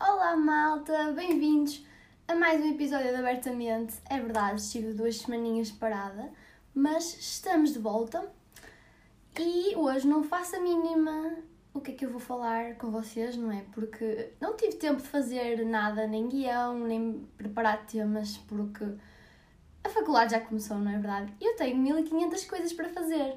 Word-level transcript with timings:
Olá 0.00 0.34
malta, 0.34 1.12
bem-vindos 1.12 1.84
a 2.26 2.34
mais 2.34 2.62
um 2.62 2.70
episódio 2.70 3.10
de 3.10 3.16
Abertamente. 3.16 3.96
É 4.08 4.18
verdade, 4.18 4.62
estive 4.62 4.94
duas 4.94 5.18
semaninhas 5.18 5.70
parada, 5.70 6.32
mas 6.74 7.18
estamos 7.18 7.74
de 7.74 7.78
volta 7.78 8.32
e 9.38 9.76
hoje 9.76 10.08
não 10.08 10.24
faço 10.24 10.56
a 10.56 10.60
mínima 10.60 11.36
o 11.74 11.82
que 11.82 11.90
é 11.90 11.94
que 11.94 12.06
eu 12.06 12.10
vou 12.10 12.20
falar 12.20 12.76
com 12.76 12.90
vocês, 12.90 13.36
não 13.36 13.52
é? 13.52 13.66
Porque 13.72 14.32
não 14.40 14.56
tive 14.56 14.76
tempo 14.76 15.02
de 15.02 15.08
fazer 15.08 15.66
nada, 15.66 16.06
nem 16.06 16.30
guião, 16.30 16.78
nem 16.78 17.28
preparar 17.36 17.84
temas, 17.84 18.38
porque 18.38 18.86
a 19.88 19.90
faculdade 19.90 20.32
já 20.32 20.40
começou, 20.40 20.78
não 20.78 20.90
é 20.90 20.98
verdade? 20.98 21.32
E 21.40 21.50
eu 21.50 21.56
tenho 21.56 21.76
1500 21.76 22.44
coisas 22.44 22.72
para 22.74 22.88
fazer. 22.90 23.36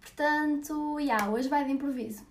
Portanto, 0.00 0.94
já, 0.98 1.00
yeah, 1.00 1.30
hoje 1.30 1.48
vai 1.48 1.64
de 1.64 1.72
improviso. 1.72 2.26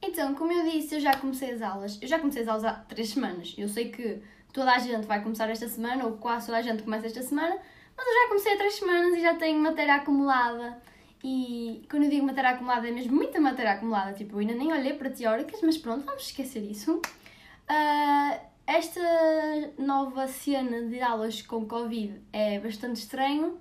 Então, 0.00 0.34
como 0.34 0.52
eu 0.52 0.70
disse, 0.70 0.94
eu 0.94 1.00
já 1.00 1.16
comecei 1.16 1.50
as 1.50 1.60
aulas. 1.60 1.98
Eu 2.00 2.08
já 2.08 2.18
comecei 2.18 2.42
as 2.42 2.48
aulas 2.48 2.64
há 2.64 2.72
três 2.72 3.10
semanas. 3.10 3.54
Eu 3.58 3.68
sei 3.68 3.90
que 3.90 4.22
toda 4.52 4.72
a 4.72 4.78
gente 4.78 5.06
vai 5.06 5.22
começar 5.22 5.50
esta 5.50 5.68
semana, 5.68 6.06
ou 6.06 6.12
quase 6.12 6.46
toda 6.46 6.58
a 6.58 6.62
gente 6.62 6.84
começa 6.84 7.06
esta 7.06 7.22
semana, 7.22 7.56
mas 7.96 8.06
eu 8.06 8.14
já 8.14 8.28
comecei 8.28 8.54
há 8.54 8.56
três 8.56 8.74
semanas 8.74 9.18
e 9.18 9.20
já 9.20 9.34
tenho 9.34 9.60
matéria 9.60 9.96
acumulada. 9.96 10.80
E 11.24 11.84
quando 11.90 12.04
eu 12.04 12.10
digo 12.10 12.26
matéria 12.26 12.50
acumulada, 12.50 12.88
é 12.88 12.90
mesmo 12.90 13.14
muita 13.14 13.40
matéria 13.40 13.72
acumulada. 13.72 14.12
Tipo, 14.12 14.36
eu 14.36 14.38
ainda 14.40 14.54
nem 14.54 14.72
olhei 14.72 14.92
para 14.94 15.10
teóricas, 15.10 15.60
mas 15.62 15.78
pronto, 15.78 16.04
vamos 16.04 16.24
esquecer 16.24 16.62
isso. 16.62 16.96
Uh, 16.96 18.40
esta 18.66 19.00
nova 19.78 20.26
cena 20.26 20.82
de 20.88 21.00
aulas 21.00 21.40
com 21.42 21.66
Covid 21.66 22.20
é 22.32 22.58
bastante 22.58 22.96
estranho, 22.96 23.58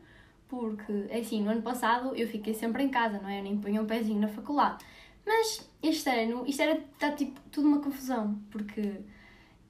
porque, 0.47 1.05
é 1.09 1.19
assim, 1.19 1.41
no 1.41 1.51
ano 1.51 1.61
passado 1.61 2.15
eu 2.15 2.27
fiquei 2.27 2.53
sempre 2.53 2.83
em 2.83 2.89
casa, 2.89 3.19
não 3.19 3.29
é? 3.29 3.39
Eu 3.39 3.43
nem 3.43 3.57
ponho 3.57 3.83
um 3.83 3.85
pezinho 3.85 4.19
na 4.19 4.27
faculdade. 4.27 4.83
Mas 5.25 5.69
este 5.81 6.09
ano, 6.09 6.43
isto 6.45 6.61
era, 6.61 6.73
está 6.73 7.11
tipo, 7.11 7.39
tudo 7.51 7.67
uma 7.67 7.79
confusão, 7.79 8.39
porque, 8.51 9.01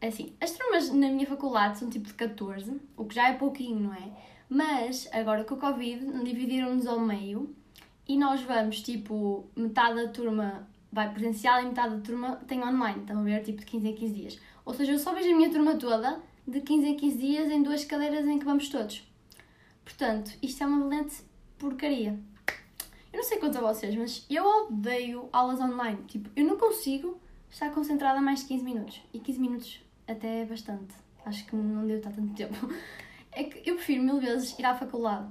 é 0.01 0.07
assim, 0.07 0.33
as 0.41 0.51
turmas 0.51 0.89
na 0.89 1.09
minha 1.09 1.25
faculdade 1.25 1.79
são 1.79 1.89
tipo 1.89 2.07
de 2.07 2.13
14, 2.13 2.79
o 2.97 3.05
que 3.05 3.15
já 3.15 3.29
é 3.29 3.33
pouquinho, 3.33 3.79
não 3.79 3.93
é? 3.93 4.11
Mas, 4.49 5.09
agora 5.11 5.43
com 5.43 5.55
o 5.55 5.59
Covid, 5.59 6.23
dividiram-nos 6.23 6.87
ao 6.87 6.99
meio 6.99 7.55
e 8.07 8.17
nós 8.17 8.41
vamos, 8.41 8.81
tipo, 8.81 9.45
metade 9.55 9.95
da 9.95 10.09
turma 10.09 10.67
vai 10.91 11.11
presencial 11.11 11.61
e 11.61 11.65
metade 11.65 11.95
da 11.95 12.01
turma 12.01 12.35
tem 12.47 12.63
online, 12.63 13.01
estão 13.01 13.19
a 13.19 13.23
ver, 13.23 13.43
tipo, 13.43 13.59
de 13.59 13.65
15 13.65 13.87
em 13.87 13.95
15 13.95 14.13
dias. 14.13 14.39
Ou 14.63 14.73
seja, 14.73 14.93
eu 14.93 14.99
só 14.99 15.13
vejo 15.13 15.31
a 15.31 15.35
minha 15.35 15.49
turma 15.49 15.75
toda 15.75 16.21
de 16.47 16.61
15 16.61 16.87
em 16.87 16.95
15 16.95 17.17
dias 17.17 17.51
em 17.51 17.63
duas 17.63 17.83
cadeiras 17.83 18.25
em 18.25 18.39
que 18.39 18.45
vamos 18.45 18.69
todos. 18.69 19.03
Portanto, 19.83 20.31
isto 20.41 20.63
é 20.63 20.67
uma 20.67 20.79
valente 20.79 21.23
porcaria. 21.57 22.19
Eu 23.11 23.17
não 23.17 23.23
sei 23.23 23.37
quanto 23.37 23.57
a 23.57 23.61
vocês, 23.61 23.95
mas 23.95 24.25
eu 24.29 24.45
odeio 24.45 25.29
aulas 25.31 25.59
online. 25.59 26.03
Tipo, 26.07 26.29
eu 26.35 26.45
não 26.45 26.57
consigo 26.57 27.19
estar 27.49 27.71
concentrada 27.71 28.19
mais 28.19 28.41
de 28.41 28.47
15 28.47 28.63
minutos. 28.63 29.01
E 29.13 29.19
15 29.19 29.39
minutos 29.39 29.81
até 30.07 30.41
é 30.41 30.45
bastante. 30.45 30.93
Acho 31.25 31.45
que 31.45 31.55
não 31.55 31.85
deu 31.85 32.01
tanto 32.01 32.21
tempo. 32.33 32.55
É 33.37 33.43
que 33.43 33.69
eu 33.69 33.75
prefiro 33.75 34.01
mil 34.01 34.17
vezes 34.17 34.57
ir 34.57 34.63
à 34.63 34.73
faculdade. 34.73 35.27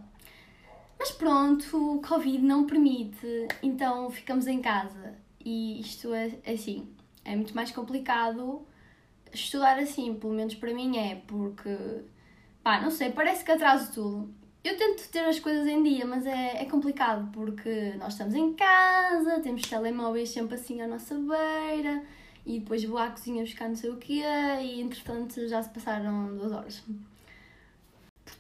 Mas 0.99 1.11
pronto, 1.11 1.97
o 1.97 2.01
Covid 2.01 2.39
não 2.39 2.67
permite, 2.67 3.49
então 3.63 4.11
ficamos 4.11 4.47
em 4.47 4.61
casa. 4.61 5.15
E 5.45 5.81
isto 5.81 6.13
é 6.15 6.33
assim, 6.47 6.89
é 7.25 7.37
muito 7.37 7.55
mais 7.55 7.71
complicado 7.71 8.67
estudar 9.33 9.79
assim, 9.79 10.15
pelo 10.15 10.33
menos 10.33 10.55
para 10.55 10.73
mim 10.73 10.97
é, 10.97 11.17
porque 11.27 11.77
pá, 12.63 12.81
não 12.81 12.91
sei, 12.91 13.11
parece 13.11 13.45
que 13.45 13.53
atraso 13.53 13.93
tudo. 13.93 14.35
Eu 14.63 14.79
tento 14.79 15.07
ter 15.11 15.25
as 15.27 15.39
coisas 15.39 15.67
em 15.67 15.83
dia, 15.83 16.07
mas 16.07 16.25
é, 16.25 16.63
é 16.63 16.65
complicado 16.65 17.31
porque 17.33 17.93
nós 17.99 18.15
estamos 18.15 18.35
em 18.35 18.55
casa, 18.55 19.41
temos 19.41 19.63
telemóveis 19.63 20.31
sempre 20.31 20.55
assim 20.55 20.81
à 20.81 20.87
nossa 20.87 21.15
beira 21.17 22.03
e 22.47 22.61
depois 22.61 22.83
vou 22.85 22.97
à 22.97 23.11
cozinha 23.11 23.45
buscar 23.45 23.69
não 23.69 23.77
sei 23.77 23.91
o 23.91 23.97
quê 23.97 24.23
e 24.63 24.81
entretanto 24.81 25.47
já 25.49 25.63
se 25.63 25.69
passaram 25.69 26.35
duas 26.35 26.53
horas. 26.53 26.83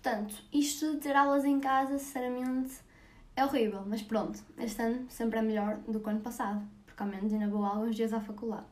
Portanto, 0.04 0.36
isto 0.52 0.92
de 0.92 0.98
ter 0.98 1.16
aulas 1.16 1.46
em 1.46 1.58
casa, 1.58 1.96
sinceramente, 1.96 2.74
é 3.34 3.42
horrível, 3.42 3.82
mas 3.86 4.02
pronto, 4.02 4.38
este 4.58 4.82
ano 4.82 5.06
sempre 5.08 5.38
é 5.38 5.42
melhor 5.42 5.78
do 5.78 5.98
que 5.98 6.06
o 6.06 6.10
ano 6.10 6.20
passado, 6.20 6.62
porque 6.84 7.02
ao 7.02 7.08
menos 7.08 7.32
ainda 7.32 7.48
vou 7.48 7.64
alguns 7.64 7.96
dias 7.96 8.12
à 8.12 8.20
faculdade. 8.20 8.66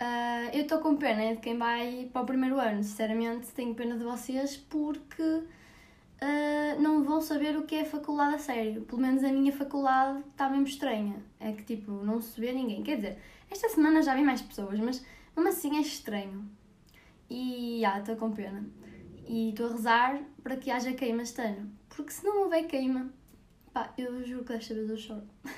Uh, 0.00 0.48
eu 0.54 0.62
estou 0.62 0.78
com 0.78 0.96
pena 0.96 1.34
de 1.34 1.42
quem 1.42 1.58
vai 1.58 2.08
para 2.10 2.22
o 2.22 2.24
primeiro 2.24 2.58
ano, 2.58 2.82
sinceramente 2.82 3.48
tenho 3.48 3.74
pena 3.74 3.98
de 3.98 4.02
vocês 4.02 4.56
porque 4.56 5.22
uh, 5.22 6.80
não 6.80 7.04
vão 7.04 7.20
saber 7.20 7.58
o 7.58 7.64
que 7.64 7.74
é 7.74 7.84
faculdade 7.84 8.36
a 8.36 8.38
sério. 8.38 8.80
Pelo 8.86 9.02
menos 9.02 9.22
a 9.22 9.30
minha 9.30 9.52
faculdade 9.52 10.20
está 10.30 10.48
mesmo 10.48 10.64
estranha. 10.64 11.22
É 11.38 11.52
que 11.52 11.64
tipo, 11.64 11.92
não 11.92 12.18
se 12.18 12.40
vê 12.40 12.50
ninguém. 12.50 12.82
Quer 12.82 12.96
dizer, 12.96 13.18
esta 13.50 13.68
semana 13.68 14.00
já 14.00 14.14
vi 14.14 14.22
mais 14.22 14.40
pessoas, 14.40 14.80
mas 14.80 15.04
mesmo 15.36 15.50
assim 15.50 15.76
é 15.76 15.82
estranho. 15.82 16.48
E 17.28 17.84
ah, 17.84 17.98
estou 17.98 18.16
com 18.16 18.32
pena. 18.32 18.64
E 19.32 19.50
estou 19.50 19.68
a 19.68 19.70
rezar 19.70 20.20
para 20.42 20.56
que 20.56 20.72
haja 20.72 20.92
queima 20.92 21.22
este 21.22 21.40
ano. 21.40 21.70
Porque 21.88 22.10
se 22.10 22.24
não 22.24 22.42
houver 22.42 22.66
queima, 22.66 23.12
pá, 23.72 23.94
eu 23.96 24.24
juro 24.24 24.42
que 24.42 24.52
desta 24.52 24.74
vez 24.74 24.90
eu 24.90 24.96
choro. 24.96 25.22
uh, 25.44 25.54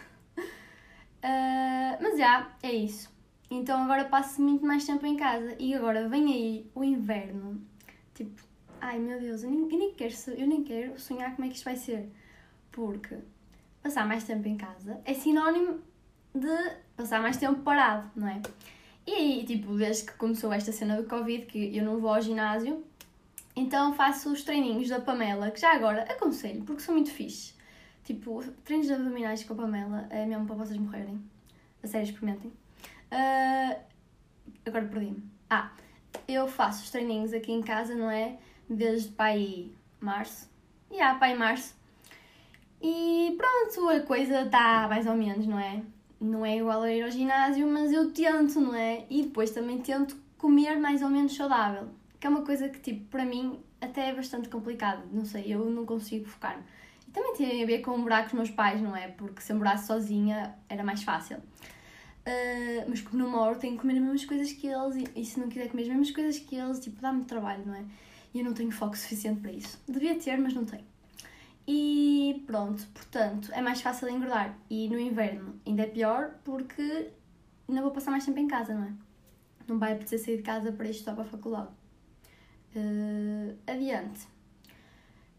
mas 1.99 2.19
já, 2.19 2.55
é 2.63 2.71
isso. 2.71 3.11
Então 3.51 3.83
agora 3.83 4.05
passo 4.05 4.43
muito 4.43 4.63
mais 4.67 4.85
tempo 4.85 5.07
em 5.07 5.17
casa. 5.17 5.57
E 5.59 5.73
agora 5.73 6.07
vem 6.07 6.35
aí 6.35 6.71
o 6.75 6.85
inverno. 6.85 7.67
Tipo, 8.13 8.43
ai 8.79 8.99
meu 8.99 9.19
Deus, 9.19 9.43
eu 9.43 9.51
nem, 9.51 9.63
eu 9.63 9.79
nem, 9.79 9.95
quero, 9.95 10.15
eu 10.37 10.47
nem 10.47 10.63
quero 10.63 11.01
sonhar 11.01 11.35
como 11.35 11.47
é 11.47 11.49
que 11.49 11.55
isto 11.55 11.65
vai 11.65 11.77
ser. 11.77 12.13
Porque 12.71 13.17
passar 13.83 14.07
mais 14.07 14.25
tempo 14.25 14.47
em 14.49 14.59
casa 14.59 15.01
é 15.07 15.15
sinónimo 15.15 15.81
de 16.35 16.77
passar 16.95 17.23
mais 17.23 17.39
tempo 17.39 17.63
parado, 17.63 18.11
não 18.15 18.29
é? 18.29 18.43
E 19.07 19.15
aí, 19.15 19.45
tipo, 19.45 19.75
desde 19.75 20.05
que 20.05 20.13
começou 20.13 20.53
esta 20.53 20.71
cena 20.73 21.01
do 21.01 21.09
Covid, 21.09 21.47
que 21.47 21.75
eu 21.75 21.83
não 21.85 21.99
vou 21.99 22.15
ao 22.15 22.21
ginásio, 22.21 22.85
então 23.55 23.93
faço 23.93 24.33
os 24.33 24.43
treininhos 24.43 24.89
da 24.89 25.01
Pamela, 25.01 25.51
que 25.51 25.61
já 25.61 25.73
agora 25.75 26.03
aconselho, 26.05 26.65
porque 26.65 26.81
são 26.81 26.95
muito 26.95 27.11
fixe. 27.11 27.55
Tipo, 28.03 28.43
treinos 28.65 28.87
de 28.87 28.95
abdominais 28.95 29.45
com 29.45 29.53
a 29.53 29.57
Pamela 29.57 30.07
é 30.11 30.25
mesmo 30.27 30.47
para 30.47 30.57
vocês 30.57 30.79
morrerem. 30.79 31.23
A 31.83 31.87
sério, 31.87 32.07
experimentem. 32.07 32.51
Uh, 33.13 33.77
agora 34.65 34.87
perdi-me. 34.87 35.23
Ah, 35.51 35.71
eu 36.27 36.49
faço 36.49 36.83
os 36.83 36.91
treininhos 36.91 37.33
aqui 37.33 37.53
em 37.53 37.63
casa, 37.63 37.95
não 37.95 38.11
é? 38.11 38.39
Desde 38.69 39.11
pai 39.11 39.71
março. 40.01 40.51
E 40.91 40.95
yeah, 40.95 41.19
pai 41.19 41.35
março. 41.35 41.77
E 42.81 43.37
pronto, 43.37 43.89
a 43.91 44.01
coisa 44.01 44.43
está 44.43 44.89
mais 44.89 45.07
ou 45.07 45.15
menos, 45.15 45.47
não 45.47 45.59
é? 45.59 45.83
Não 46.21 46.47
é 46.47 46.57
igual 46.57 46.83
a 46.83 46.91
ir 46.91 47.03
ao 47.03 47.11
ginásio, 47.11 47.67
mas 47.69 47.93
eu 47.93 48.13
tento, 48.13 48.61
não 48.61 48.75
é? 48.75 49.05
E 49.11 49.23
depois 49.23 49.51
também 49.51 49.79
tento 49.79 50.17
comer 50.39 50.77
mais 50.79 51.03
ou 51.03 51.11
menos 51.11 51.37
saudável 51.37 51.89
que 52.23 52.27
é 52.29 52.31
uma 52.31 52.43
coisa 52.43 52.69
que, 52.69 52.79
tipo, 52.79 53.07
para 53.07 53.25
mim 53.25 53.59
até 53.81 54.11
é 54.11 54.15
bastante 54.15 54.49
complicado, 54.49 55.03
não 55.11 55.25
sei, 55.25 55.53
eu 55.53 55.69
não 55.69 55.85
consigo 55.85 56.25
focar. 56.25 56.65
E 57.09 57.11
também 57.11 57.35
tem 57.35 57.61
a 57.61 57.67
ver 57.67 57.81
com 57.81 57.99
morar 57.99 58.21
com 58.21 58.29
os 58.29 58.33
meus 58.35 58.51
pais, 58.51 58.81
não 58.81 58.95
é? 58.95 59.09
Porque 59.09 59.41
se 59.41 59.53
eu 59.53 59.57
morasse 59.57 59.89
sozinha 59.89 60.55
era 60.69 60.85
mais 60.85 61.03
fácil. 61.03 61.39
Uh, 61.39 62.87
mas 62.87 63.01
como 63.01 63.21
não 63.21 63.29
moro, 63.29 63.59
tenho 63.59 63.75
que 63.75 63.81
comer 63.81 63.95
as 63.95 63.99
mesmas 63.99 64.25
coisas 64.25 64.53
que 64.53 64.69
eles 64.69 64.95
e, 64.95 65.21
e 65.21 65.25
se 65.25 65.41
não 65.41 65.49
quiser 65.49 65.69
comer 65.69 65.83
as 65.83 65.89
mesmas 65.89 66.13
coisas 66.13 66.39
que 66.39 66.55
eles, 66.55 66.79
tipo, 66.79 67.03
dá-me 67.03 67.25
trabalho, 67.25 67.67
não 67.67 67.75
é? 67.75 67.85
E 68.33 68.39
eu 68.39 68.45
não 68.45 68.55
tenho 68.55 68.71
foco 68.71 68.97
suficiente 68.97 69.41
para 69.41 69.51
isso. 69.51 69.83
Devia 69.89 70.15
ter, 70.15 70.39
mas 70.39 70.55
não 70.55 70.65
tenho. 70.65 70.85
E 71.67 72.45
pronto, 72.47 72.87
portanto, 72.95 73.51
é 73.53 73.61
mais 73.61 73.81
fácil 73.81 74.09
engordar. 74.09 74.57
E 74.71 74.89
no 74.89 74.97
inverno 74.97 75.61
ainda 75.67 75.83
é 75.83 75.87
pior 75.87 76.37
porque 76.45 77.11
ainda 77.69 77.83
vou 77.83 77.91
passar 77.91 78.13
mais 78.13 78.25
tempo 78.25 78.39
em 78.39 78.47
casa, 78.47 78.73
não 78.75 78.85
é? 78.85 78.93
Não 79.67 79.81
vai 79.81 79.97
precisar 79.97 80.25
sair 80.25 80.37
de 80.37 80.45
casa 80.45 80.71
para 80.71 80.89
isto 80.89 81.03
só 81.03 81.15
para 81.15 81.25
a 81.25 81.27
faculdade. 81.27 81.82
Uh, 82.75 83.57
adiante. 83.67 84.27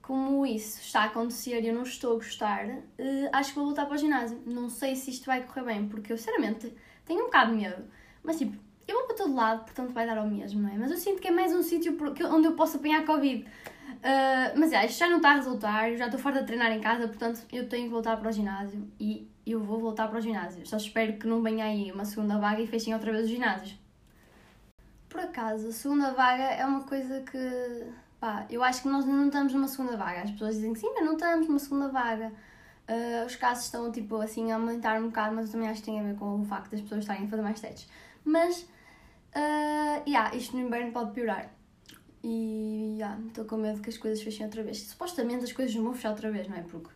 Como 0.02 0.46
isso 0.46 0.82
está 0.82 1.04
a 1.04 1.06
acontecer 1.06 1.62
e 1.62 1.68
eu 1.68 1.74
não 1.74 1.84
estou 1.84 2.12
a 2.12 2.16
gostar, 2.16 2.68
uh, 2.68 3.30
acho 3.32 3.50
que 3.50 3.56
vou 3.56 3.66
voltar 3.66 3.86
para 3.86 3.96
o 3.96 3.98
ginásio. 3.98 4.42
Não 4.46 4.70
sei 4.70 4.96
se 4.96 5.12
isto 5.12 5.26
vai 5.26 5.44
correr 5.44 5.66
bem, 5.66 5.88
porque 5.88 6.12
eu 6.12 6.18
sinceramente 6.18 6.74
tenho 7.06 7.22
um 7.22 7.26
bocado 7.26 7.52
de 7.52 7.62
medo. 7.62 7.84
Mas 8.24 8.38
tipo, 8.38 8.58
eu 8.88 8.96
vou 8.98 9.08
para 9.08 9.16
todo 9.16 9.34
lado, 9.34 9.64
portanto 9.64 9.94
vai 9.94 10.06
dar 10.06 10.18
ao 10.18 10.28
mesmo, 10.28 10.62
não 10.62 10.70
é? 10.70 10.78
Mas 10.78 10.92
eu 10.92 10.98
sinto 10.98 11.22
que 11.22 11.28
é 11.28 11.32
mais 11.32 11.54
um 11.54 11.64
sítio 11.64 11.98
onde 12.32 12.48
eu 12.48 12.54
posso 12.54 12.78
apanhar 12.78 13.06
Covid. 13.06 13.44
Uh, 13.44 14.60
mas 14.60 14.74
é, 14.74 14.86
isto 14.86 15.00
já 15.00 15.10
não 15.10 15.18
está 15.18 15.32
a 15.32 15.36
resultar, 15.36 15.90
eu 15.90 15.98
já 15.98 16.06
estou 16.06 16.20
farta 16.20 16.42
de 16.42 16.48
treinar 16.48 16.72
em 16.72 16.82
casa, 16.82 17.08
portanto 17.08 17.42
eu 17.52 17.70
tenho 17.70 17.86
que 17.86 17.90
voltar 17.90 18.18
para 18.18 18.30
o 18.30 18.32
ginásio 18.32 18.86
e 19.00 19.30
eu 19.46 19.62
vou 19.62 19.80
voltar 19.80 20.08
para 20.10 20.20
o 20.20 20.22
ginásio. 20.22 20.66
Só 20.66 20.78
espero 20.78 21.18
que 21.18 21.26
não 21.26 21.42
venha 21.42 21.66
aí 21.66 21.92
uma 21.92 22.06
segunda 22.06 22.38
vaga 22.38 22.62
e 22.62 22.68
fechem 22.68 22.94
outra 22.94 23.12
vez 23.12 23.26
os 23.26 23.30
ginásios. 23.30 23.83
Por 25.14 25.22
acaso, 25.22 25.68
a 25.68 25.72
segunda 25.72 26.12
vaga 26.12 26.44
é 26.44 26.66
uma 26.66 26.82
coisa 26.82 27.22
que. 27.22 27.88
pá, 28.20 28.46
eu 28.50 28.64
acho 28.64 28.82
que 28.82 28.90
nós 28.90 29.06
não 29.06 29.28
estamos 29.28 29.54
numa 29.54 29.68
segunda 29.68 29.96
vaga. 29.96 30.24
As 30.24 30.32
pessoas 30.32 30.56
dizem 30.56 30.74
que 30.74 30.80
sim, 30.80 30.92
mas 30.94 31.06
não 31.06 31.14
estamos 31.14 31.48
numa 31.48 31.60
segunda 31.60 31.88
vaga. 31.88 32.34
Uh, 32.90 33.26
os 33.26 33.36
casos 33.36 33.66
estão, 33.66 33.92
tipo, 33.92 34.18
assim, 34.18 34.52
a 34.52 34.56
aumentar 34.56 35.00
um 35.00 35.06
bocado, 35.06 35.36
mas 35.36 35.46
eu 35.46 35.52
também 35.54 35.70
acho 35.70 35.82
que 35.82 35.86
tem 35.86 36.00
a 36.00 36.04
ver 36.04 36.16
com 36.16 36.42
o 36.42 36.46
facto 36.46 36.72
das 36.72 36.82
pessoas 36.82 37.02
estarem 37.02 37.26
a 37.26 37.30
fazer 37.30 37.42
mais 37.42 37.62
testes. 37.62 37.88
Mas 38.26 38.68
Uh, 39.36 40.08
yeah, 40.08 40.36
isto 40.36 40.56
no 40.56 40.64
inverno 40.64 40.92
pode 40.92 41.12
piorar. 41.12 41.52
E 42.24 42.96
yeah, 42.98 43.20
estou 43.28 43.46
com 43.46 43.58
medo 43.58 43.82
que 43.82 43.90
as 43.90 43.98
coisas 43.98 44.24
fechem 44.24 44.46
outra 44.46 44.64
vez. 44.64 44.82
Supostamente 44.82 45.44
as 45.44 45.52
coisas 45.52 45.76
vão 45.76 45.94
fechar 45.94 46.12
outra 46.12 46.32
vez, 46.32 46.48
não 46.48 46.56
é? 46.56 46.62
Porque 46.62 46.90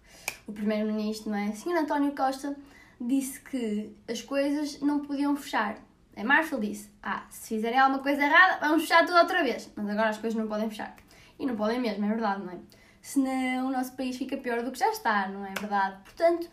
o 0.45 0.53
primeiro-ministro, 0.53 1.31
não 1.31 1.37
é? 1.37 1.49
O 1.49 1.55
Sr. 1.55 1.77
António 1.77 2.15
Costa 2.15 2.55
disse 3.01 3.41
que 3.41 3.91
as 4.07 4.21
coisas 4.21 4.79
não 4.79 4.99
podiam 4.99 5.35
fechar. 5.35 5.77
A 6.17 6.23
Marshall 6.23 6.59
disse: 6.59 6.89
Ah, 7.01 7.25
se 7.29 7.55
fizerem 7.55 7.77
alguma 7.77 8.01
coisa 8.01 8.23
errada, 8.23 8.57
vamos 8.59 8.81
fechar 8.83 9.05
tudo 9.05 9.19
outra 9.19 9.43
vez. 9.43 9.71
Mas 9.75 9.87
agora 9.87 10.09
as 10.09 10.17
coisas 10.17 10.37
não 10.37 10.47
podem 10.47 10.67
fechar. 10.69 10.95
E 11.39 11.45
não 11.45 11.55
podem 11.55 11.79
mesmo, 11.79 12.03
é 12.03 12.07
verdade, 12.07 12.43
não 12.43 12.51
é? 12.51 12.57
Senão 13.01 13.67
o 13.67 13.71
nosso 13.71 13.95
país 13.95 14.17
fica 14.17 14.35
pior 14.35 14.63
do 14.63 14.71
que 14.71 14.79
já 14.79 14.89
está, 14.89 15.27
não 15.29 15.45
é 15.45 15.53
verdade? 15.53 15.97
Portanto, 16.03 16.49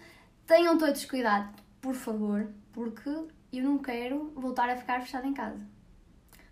tenham 0.47 0.77
todos 0.77 1.05
cuidado, 1.07 1.49
por 1.81 1.95
favor, 1.95 2.47
porque 2.73 3.09
eu 3.53 3.65
não 3.65 3.79
quero 3.79 4.31
voltar 4.37 4.69
a 4.69 4.77
ficar 4.77 5.01
fechada 5.01 5.27
em 5.27 5.33
casa. 5.33 5.59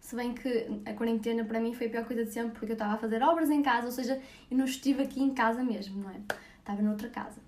Se 0.00 0.16
bem 0.16 0.32
que 0.32 0.82
a 0.86 0.94
quarentena 0.94 1.44
para 1.44 1.60
mim 1.60 1.74
foi 1.74 1.86
a 1.86 1.90
pior 1.90 2.04
coisa 2.06 2.24
de 2.24 2.32
sempre 2.32 2.52
porque 2.52 2.72
eu 2.72 2.74
estava 2.74 2.94
a 2.94 2.98
fazer 2.98 3.22
obras 3.22 3.50
em 3.50 3.62
casa, 3.62 3.86
ou 3.86 3.92
seja, 3.92 4.20
eu 4.50 4.56
não 4.56 4.64
estive 4.64 5.02
aqui 5.02 5.22
em 5.22 5.34
casa 5.34 5.62
mesmo, 5.62 6.02
não 6.02 6.10
é? 6.10 6.16
Estava 6.58 6.80
noutra 6.80 7.08
casa. 7.08 7.40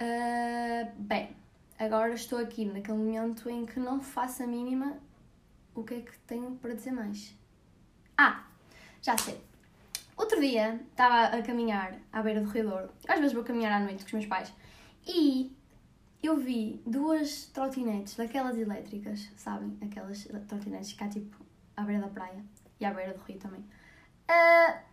Uh, 0.00 0.92
bem, 0.98 1.30
agora 1.78 2.14
estou 2.14 2.38
aqui 2.38 2.64
naquele 2.64 2.98
momento 2.98 3.48
em 3.48 3.64
que 3.64 3.78
não 3.78 4.00
faço 4.00 4.42
a 4.42 4.46
mínima 4.46 4.98
o 5.74 5.84
que 5.84 5.94
é 5.94 6.00
que 6.00 6.18
tenho 6.20 6.56
para 6.56 6.74
dizer 6.74 6.90
mais. 6.90 7.34
Ah, 8.16 8.44
já 9.00 9.16
sei. 9.16 9.40
Outro 10.16 10.40
dia 10.40 10.80
estava 10.90 11.36
a 11.36 11.42
caminhar 11.42 11.96
à 12.12 12.20
beira 12.22 12.40
do 12.40 12.50
Rio. 12.50 12.90
Às 13.06 13.20
vezes 13.20 13.32
vou 13.32 13.44
caminhar 13.44 13.72
à 13.72 13.78
noite 13.78 14.02
com 14.02 14.08
os 14.08 14.12
meus 14.12 14.26
pais. 14.26 14.52
E 15.06 15.56
eu 16.22 16.36
vi 16.36 16.82
duas 16.84 17.46
trotinetes 17.46 18.16
daquelas 18.16 18.58
elétricas, 18.58 19.30
sabem? 19.36 19.78
Aquelas 19.80 20.26
trotinetes 20.48 20.92
que 20.92 21.04
há 21.04 21.08
tipo 21.08 21.36
à 21.76 21.82
beira 21.82 22.02
da 22.02 22.08
praia 22.08 22.44
e 22.80 22.84
à 22.84 22.92
beira 22.92 23.14
do 23.14 23.22
rio 23.22 23.38
também. 23.38 23.60
Uh, 23.60 24.87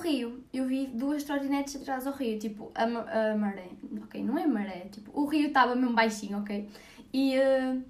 rio, 0.00 0.42
eu 0.52 0.66
vi 0.66 0.86
duas 0.86 1.24
trotinetes 1.24 1.76
atrás 1.76 2.04
do 2.04 2.10
rio, 2.10 2.38
tipo, 2.38 2.70
a, 2.74 2.84
a 2.84 3.36
maré. 3.36 3.68
Ok, 4.02 4.22
não 4.22 4.38
é 4.38 4.46
maré, 4.46 4.88
tipo, 4.90 5.10
o 5.18 5.26
rio 5.26 5.48
estava 5.48 5.74
mesmo 5.74 5.94
baixinho, 5.94 6.38
ok? 6.38 6.68
E 7.12 7.36
uh, 7.38 7.82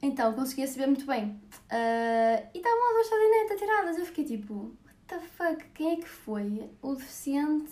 então 0.00 0.32
conseguia 0.34 0.66
se 0.66 0.78
ver 0.78 0.86
muito 0.86 1.06
bem. 1.06 1.24
Uh, 1.24 2.48
e 2.54 2.58
estavam 2.58 2.78
lá 2.78 2.92
duas 2.94 3.08
trotinetes 3.08 3.52
atiradas. 3.52 3.98
Eu 3.98 4.06
fiquei 4.06 4.24
tipo, 4.24 4.54
what 4.84 4.96
the 5.08 5.18
fuck? 5.20 5.64
Quem 5.74 5.92
é 5.92 5.96
que 5.96 6.08
foi 6.08 6.70
o 6.80 6.94
deficiente 6.94 7.70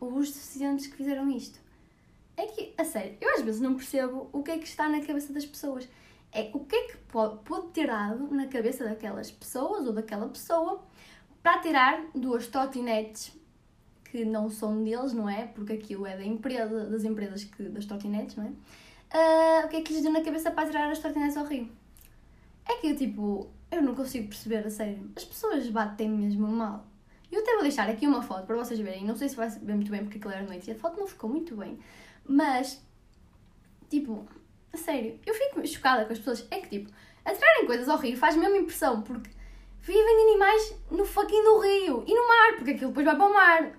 ou 0.00 0.14
os 0.14 0.30
deficientes 0.30 0.86
que 0.86 0.96
fizeram 0.96 1.30
isto? 1.30 1.60
É 2.36 2.46
que, 2.46 2.72
a 2.78 2.84
sério, 2.84 3.16
eu 3.20 3.34
às 3.34 3.42
vezes 3.42 3.60
não 3.60 3.74
percebo 3.74 4.28
o 4.32 4.42
que 4.42 4.50
é 4.50 4.58
que 4.58 4.66
está 4.66 4.88
na 4.88 5.00
cabeça 5.00 5.32
das 5.32 5.44
pessoas 5.44 5.88
é 6.32 6.50
o 6.54 6.60
que 6.60 6.74
é 6.74 6.88
que 6.88 6.96
pode, 6.96 7.38
pode 7.44 7.68
ter 7.68 7.86
dado 7.86 8.34
na 8.34 8.46
cabeça 8.46 8.84
daquelas 8.84 9.30
pessoas 9.30 9.86
ou 9.86 9.92
daquela 9.92 10.26
pessoa 10.28 10.82
para 11.42 11.58
tirar 11.60 12.02
duas 12.14 12.46
trotinetes 12.46 13.32
que 14.04 14.24
não 14.24 14.50
são 14.50 14.84
deles, 14.84 15.12
não 15.12 15.28
é? 15.28 15.46
Porque 15.46 15.72
aquilo 15.72 16.06
é 16.06 16.16
da 16.16 16.24
empresa, 16.24 16.86
das 16.86 17.04
empresas 17.04 17.44
que, 17.44 17.62
das 17.64 17.86
trotinetes, 17.86 18.36
não 18.36 18.44
é? 18.44 18.48
Uh, 18.48 19.66
o 19.66 19.68
que 19.68 19.76
é 19.76 19.82
que 19.82 19.92
lhes 19.92 20.02
deu 20.02 20.12
na 20.12 20.22
cabeça 20.22 20.50
para 20.50 20.66
tirar 20.66 20.90
as 20.90 20.98
trotinetes 20.98 21.36
ao 21.36 21.44
rio? 21.44 21.70
É 22.68 22.76
que 22.76 22.88
eu, 22.88 22.96
tipo, 22.96 23.50
eu 23.70 23.82
não 23.82 23.94
consigo 23.94 24.28
perceber, 24.28 24.66
a 24.66 24.70
sério. 24.70 25.10
As 25.16 25.24
pessoas 25.24 25.68
batem 25.68 26.08
mesmo 26.08 26.46
mal. 26.46 26.86
Eu 27.30 27.40
até 27.40 27.52
vou 27.54 27.62
deixar 27.62 27.88
aqui 27.88 28.06
uma 28.06 28.22
foto 28.22 28.46
para 28.46 28.56
vocês 28.56 28.78
verem. 28.78 29.04
Não 29.04 29.16
sei 29.16 29.28
se 29.28 29.36
vai 29.36 29.48
ver 29.48 29.74
muito 29.74 29.90
bem 29.90 30.02
porque 30.02 30.18
aquilo 30.18 30.32
era 30.32 30.42
noite 30.42 30.68
e 30.68 30.72
a 30.72 30.76
foto 30.76 31.00
não 31.00 31.06
ficou 31.06 31.30
muito 31.30 31.56
bem. 31.56 31.78
Mas, 32.26 32.84
tipo, 33.88 34.28
a 34.72 34.76
sério, 34.76 35.18
eu 35.24 35.34
fico 35.34 35.66
chocada 35.66 36.04
com 36.04 36.12
as 36.12 36.18
pessoas. 36.18 36.46
É 36.50 36.60
que 36.60 36.68
tipo, 36.68 36.90
atirarem 37.24 37.66
coisas 37.66 37.88
ao 37.88 37.96
rio 37.98 38.16
faz 38.16 38.36
mesmo 38.36 38.56
impressão, 38.56 39.00
porque 39.00 39.30
vivem 39.82 40.30
animais 40.30 40.74
no 40.90 41.04
fucking 41.04 41.42
do 41.42 41.58
rio 41.58 42.04
e 42.06 42.14
no 42.14 42.28
mar, 42.28 42.56
porque 42.56 42.70
aquilo 42.70 42.88
depois 42.88 43.04
vai 43.04 43.16
para 43.16 43.26
o 43.26 43.34
mar. 43.34 43.72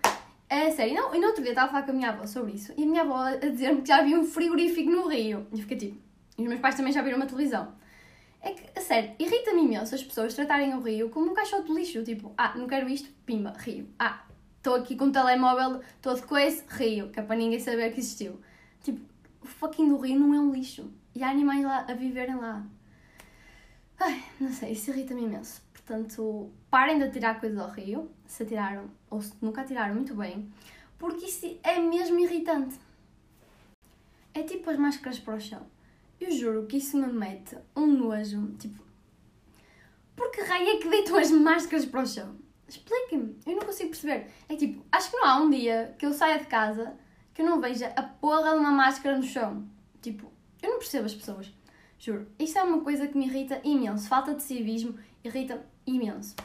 É 0.50 0.70
sério, 0.70 0.94
não, 0.94 1.16
e 1.16 1.20
no 1.20 1.28
outro 1.28 1.42
dia 1.42 1.54
estava 1.54 1.68
a 1.68 1.72
falar 1.72 1.84
com 1.84 1.92
a 1.92 1.94
minha 1.94 2.10
avó 2.10 2.28
sobre 2.28 2.52
isso 2.52 2.74
e 2.78 2.84
a 2.84 2.86
minha 2.86 3.02
avó 3.02 3.24
a 3.24 3.36
dizer-me 3.38 3.82
que 3.82 3.88
já 3.88 3.98
havia 3.98 4.20
um 4.20 4.26
frigorífico 4.26 4.92
no 4.92 5.08
rio. 5.08 5.48
E 5.52 5.62
fiquei 5.62 5.78
tipo, 5.78 5.98
e 6.38 6.42
os 6.44 6.48
meus 6.48 6.60
pais 6.60 6.76
também 6.76 6.92
já 6.92 7.02
viram 7.02 7.18
uma 7.18 7.26
televisão. 7.26 7.74
É 8.42 8.52
que, 8.52 8.78
a 8.78 8.82
sério, 8.82 9.16
irrita-me 9.18 9.64
imenso 9.64 9.96
as 9.96 10.04
pessoas 10.04 10.34
tratarem 10.34 10.74
o 10.76 10.82
rio 10.82 11.10
como 11.10 11.32
um 11.32 11.34
caixote 11.34 11.68
de 11.68 11.74
lixo. 11.74 12.04
Tipo, 12.04 12.34
ah, 12.38 12.54
não 12.58 12.68
quero 12.68 12.90
isto, 12.90 13.10
pimba, 13.26 13.54
rio. 13.58 13.88
Ah, 13.98 14.26
estou 14.58 14.76
aqui 14.76 14.98
com 14.98 15.06
o 15.06 15.12
telemóvel 15.12 15.80
todo 16.02 16.22
coisa, 16.24 16.62
rio, 16.68 17.10
que 17.10 17.22
é 17.22 17.24
para 17.24 17.38
ninguém 17.38 17.60
saber 17.60 17.94
que 17.94 18.02
existiu. 18.02 18.42
Tipo, 18.84 19.00
o 19.42 19.48
fucking 19.48 19.88
do 19.88 19.98
rio 19.98 20.20
não 20.20 20.34
é 20.34 20.40
um 20.40 20.52
lixo. 20.52 20.92
E 21.16 21.24
há 21.24 21.30
animais 21.30 21.64
lá 21.64 21.86
a 21.88 21.94
viverem 21.94 22.36
lá. 22.36 22.66
Ai, 24.00 24.22
não 24.40 24.52
sei, 24.52 24.74
isso 24.74 24.92
irrita-me 24.92 25.24
imenso. 25.24 25.62
Portanto, 25.86 26.50
parem 26.70 26.98
de 26.98 27.04
atirar 27.04 27.40
coisas 27.40 27.60
ao 27.60 27.70
rio, 27.70 28.10
se 28.26 28.44
atiraram 28.44 28.90
ou 29.10 29.22
se 29.22 29.34
nunca 29.42 29.62
atiraram, 29.62 29.96
muito 29.96 30.16
bem, 30.16 30.50
porque 30.98 31.26
isso 31.26 31.60
é 31.62 31.78
mesmo 31.80 32.20
irritante. 32.20 32.80
É 34.34 34.44
tipo 34.44 34.70
as 34.70 34.78
máscaras 34.78 35.20
para 35.20 35.36
o 35.36 35.42
chão. 35.42 35.68
Eu 36.20 36.32
juro 36.32 36.66
que 36.66 36.78
isso 36.78 36.98
me 36.98 37.12
mete 37.12 37.58
um 37.76 37.86
nojo, 37.86 38.56
tipo. 38.58 38.82
Por 40.16 40.32
que 40.32 40.42
raio 40.42 40.70
é 40.70 40.78
que 40.78 40.90
deitam 40.90 41.18
as 41.18 41.30
máscaras 41.32 41.86
para 41.86 42.02
o 42.02 42.08
chão? 42.08 42.36
Expliquem-me, 42.66 43.38
eu 43.46 43.58
não 43.58 43.66
consigo 43.66 43.90
perceber. 43.90 44.28
É 44.48 44.56
tipo, 44.56 44.86
acho 44.90 45.12
que 45.12 45.18
não 45.18 45.26
há 45.26 45.38
um 45.42 45.50
dia 45.50 45.94
que 46.00 46.06
eu 46.06 46.14
saia 46.14 46.40
de 46.40 46.48
casa 46.48 46.98
que 47.34 47.42
eu 47.42 47.46
não 47.46 47.60
veja 47.60 47.92
a 47.96 48.04
porra 48.04 48.52
de 48.52 48.60
uma 48.60 48.72
máscara 48.72 49.18
no 49.18 49.24
chão. 49.24 49.68
Tipo, 50.02 50.32
eu 50.62 50.70
não 50.70 50.78
percebo 50.78 51.06
as 51.06 51.16
pessoas. 51.16 51.52
Juro. 52.00 52.28
Isto 52.38 52.60
é 52.60 52.64
uma 52.64 52.82
coisa 52.82 53.08
que 53.08 53.18
me 53.18 53.26
irrita 53.26 53.60
imenso. 53.64 54.08
Falta 54.08 54.36
de 54.36 54.44
civismo 54.44 54.98
irrita 55.24 55.66
imenso. 55.86 56.36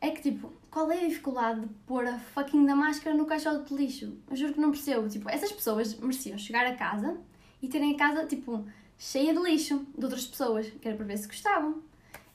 É 0.00 0.10
que, 0.10 0.20
tipo, 0.20 0.52
qual 0.70 0.90
é 0.90 1.04
a 1.04 1.08
dificuldade 1.08 1.60
de 1.60 1.68
pôr 1.86 2.06
a 2.06 2.18
fucking 2.18 2.66
da 2.66 2.76
máscara 2.76 3.16
no 3.16 3.26
caixote 3.26 3.72
de 3.72 3.82
lixo? 3.82 4.18
Eu 4.28 4.36
juro 4.36 4.52
que 4.52 4.60
não 4.60 4.70
percebo. 4.70 5.08
Tipo, 5.08 5.30
essas 5.30 5.50
pessoas 5.50 5.94
mereciam 5.94 6.36
chegar 6.36 6.66
a 6.66 6.74
casa 6.74 7.16
e 7.62 7.68
terem 7.68 7.94
a 7.94 7.96
casa, 7.96 8.26
tipo, 8.26 8.66
cheia 8.98 9.32
de 9.32 9.40
lixo 9.40 9.86
de 9.96 10.04
outras 10.04 10.26
pessoas, 10.26 10.68
que 10.68 10.86
era 10.86 10.96
para 10.96 11.06
ver 11.06 11.16
se 11.16 11.26
gostavam. 11.26 11.82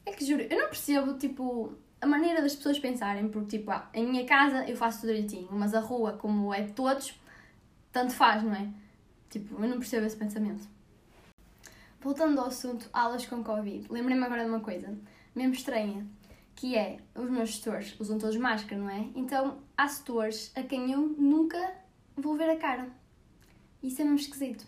É 0.06 0.12
que, 0.12 0.26
juro, 0.26 0.42
eu 0.42 0.58
não 0.58 0.68
percebo, 0.68 1.14
tipo, 1.14 1.74
a 2.02 2.08
maneira 2.08 2.42
das 2.42 2.56
pessoas 2.56 2.80
pensarem, 2.80 3.28
porque, 3.30 3.58
tipo, 3.58 3.70
ah, 3.72 3.90
em 3.94 4.08
minha 4.08 4.26
casa 4.26 4.68
eu 4.68 4.76
faço 4.76 5.02
tudo 5.02 5.14
direitinho, 5.14 5.50
mas 5.52 5.74
a 5.76 5.80
rua, 5.80 6.14
como 6.14 6.54
é 6.54 6.62
de 6.62 6.72
todos, 6.72 7.14
tanto 7.92 8.14
faz, 8.14 8.42
não 8.42 8.54
é? 8.54 8.70
Tipo, 9.30 9.62
eu 9.62 9.70
não 9.70 9.78
percebo 9.78 10.06
esse 10.06 10.16
pensamento. 10.16 10.68
Voltando 12.02 12.40
ao 12.40 12.48
assunto 12.48 12.90
aulas 12.94 13.26
com 13.26 13.44
Covid, 13.44 13.88
lembrei-me 13.90 14.24
agora 14.24 14.44
de 14.44 14.50
uma 14.50 14.62
coisa, 14.62 14.98
mesmo 15.36 15.54
estranha, 15.54 16.08
que 16.60 16.76
é, 16.76 16.98
os 17.16 17.30
meus 17.30 17.56
setores 17.56 17.98
usam 18.02 18.18
todos 18.18 18.36
máscara, 18.36 18.82
não 18.82 18.90
é? 18.90 19.08
Então, 19.16 19.60
há 19.78 19.88
setores 19.88 20.52
a 20.58 20.62
quem 20.62 20.92
eu 20.92 21.00
nunca 21.18 21.74
vou 22.18 22.36
ver 22.36 22.50
a 22.50 22.58
cara. 22.58 22.90
Isso 23.82 24.02
é 24.02 24.04
mesmo 24.04 24.20
esquisito. 24.20 24.68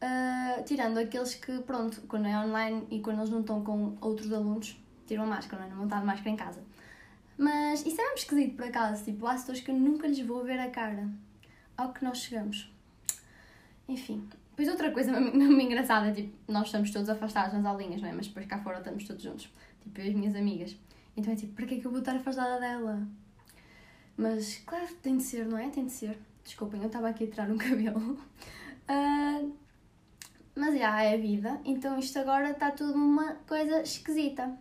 Uh, 0.00 0.64
tirando 0.64 0.96
aqueles 0.96 1.34
que, 1.34 1.58
pronto, 1.60 2.00
quando 2.08 2.28
é 2.28 2.38
online 2.38 2.86
e 2.90 3.00
quando 3.00 3.18
eles 3.18 3.28
não 3.28 3.40
estão 3.40 3.62
com 3.62 3.98
outros 4.00 4.32
alunos, 4.32 4.74
tiram 5.06 5.24
a 5.24 5.26
máscara, 5.26 5.60
não 5.60 5.66
é? 5.66 5.68
Não 5.68 5.76
vão 5.76 5.84
estar 5.84 6.00
de 6.00 6.06
máscara 6.06 6.30
em 6.30 6.36
casa. 6.36 6.62
Mas 7.36 7.84
isso 7.84 8.00
é 8.00 8.04
mesmo 8.04 8.16
esquisito, 8.16 8.56
por 8.56 8.64
acaso. 8.64 9.04
Tipo, 9.04 9.26
há 9.26 9.36
setores 9.36 9.60
que 9.60 9.70
eu 9.70 9.74
nunca 9.74 10.06
lhes 10.06 10.20
vou 10.20 10.42
ver 10.44 10.58
a 10.58 10.70
cara 10.70 11.10
ao 11.76 11.92
que 11.92 12.02
nós 12.02 12.16
chegamos. 12.20 12.72
Enfim. 13.86 14.26
Depois 14.48 14.68
outra 14.68 14.90
coisa 14.90 15.12
mesmo 15.20 15.60
engraçada, 15.60 16.10
tipo, 16.10 16.34
nós 16.50 16.66
estamos 16.66 16.90
todos 16.90 17.10
afastados 17.10 17.52
nas 17.52 17.66
aulinhas, 17.66 18.00
não 18.00 18.08
é? 18.08 18.12
Mas 18.14 18.28
depois 18.28 18.46
cá 18.46 18.58
fora 18.60 18.78
estamos 18.78 19.04
todos 19.04 19.22
juntos. 19.22 19.50
Tipo, 19.84 20.00
as 20.00 20.14
minhas 20.14 20.34
amigas. 20.34 20.76
Então 21.16 21.32
é 21.32 21.36
tipo, 21.36 21.54
para 21.54 21.66
que 21.66 21.74
é 21.76 21.80
que 21.80 21.86
eu 21.86 21.90
vou 21.90 22.00
estar 22.00 22.16
afastada 22.16 22.58
dela? 22.58 23.06
Mas, 24.16 24.58
claro, 24.66 24.86
tem 25.02 25.16
de 25.16 25.22
ser, 25.22 25.46
não 25.46 25.58
é? 25.58 25.68
Tem 25.68 25.86
de 25.86 25.92
ser. 25.92 26.18
Desculpem, 26.42 26.80
eu 26.80 26.86
estava 26.86 27.08
aqui 27.08 27.24
a 27.24 27.26
tirar 27.28 27.50
um 27.50 27.56
cabelo. 27.58 28.18
Uh, 28.88 29.52
mas 30.54 30.78
já, 30.78 31.02
é 31.02 31.14
a 31.14 31.16
vida. 31.16 31.60
Então 31.64 31.98
isto 31.98 32.18
agora 32.18 32.50
está 32.50 32.70
tudo 32.70 32.94
uma 32.94 33.34
coisa 33.46 33.82
esquisita. 33.82 34.56